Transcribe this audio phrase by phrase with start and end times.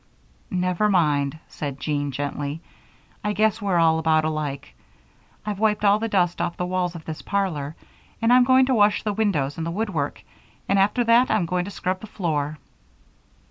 [0.49, 2.59] "Never mind," said Jean, gently.
[3.23, 4.73] "I guess we're all about alike.
[5.45, 7.75] I've wiped all the dust off the walls of this parlor.
[8.19, 10.23] Now I'm going to wash the windows and the woodwork,
[10.67, 12.57] and after that I'm going to scrub the floor."